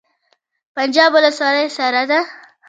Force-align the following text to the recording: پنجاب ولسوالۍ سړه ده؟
پنجاب 0.75 1.11
ولسوالۍ 1.15 1.65
سړه 1.77 2.03
ده؟ 2.11 2.19